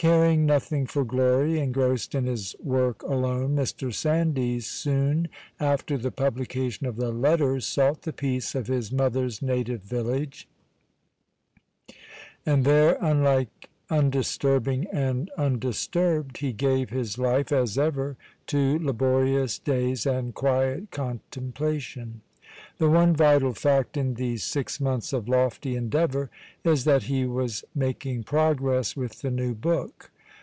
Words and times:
"Caring 0.00 0.46
nothing 0.46 0.86
for 0.86 1.04
glory, 1.04 1.58
engrossed 1.60 2.14
in 2.14 2.24
his 2.24 2.56
work 2.64 3.02
alone, 3.02 3.54
Mr. 3.54 3.92
Sandys, 3.92 4.66
soon 4.66 5.28
after 5.60 5.98
the 5.98 6.10
publication 6.10 6.86
of 6.86 6.96
the 6.96 7.10
'Letters,' 7.12 7.66
sought 7.66 8.00
the 8.00 8.12
peace 8.14 8.54
of 8.54 8.68
his 8.68 8.90
mother's 8.90 9.42
native 9.42 9.82
village, 9.82 10.48
and 12.46 12.64
there, 12.64 12.96
alike 13.02 13.68
undisturbing 13.90 14.86
and 14.90 15.30
undisturbed, 15.36 16.38
he 16.38 16.54
gave 16.54 16.88
his 16.88 17.18
life, 17.18 17.52
as 17.52 17.76
ever, 17.76 18.16
to 18.46 18.78
laborious 18.78 19.58
days 19.58 20.06
and 20.06 20.34
quiet 20.34 20.90
contemplation. 20.90 22.22
The 22.78 22.90
one 22.90 23.14
vital 23.14 23.54
fact 23.54 23.96
in 23.96 24.14
these 24.14 24.42
six 24.42 24.80
months 24.80 25.12
of 25.12 25.28
lofty 25.28 25.76
endeavour 25.76 26.30
is 26.64 26.84
that 26.84 27.04
he 27.04 27.24
was 27.24 27.64
making 27.74 28.24
progress 28.24 28.96
with 28.96 29.20
the 29.20 29.30
new 29.30 29.54
book. 29.54 30.10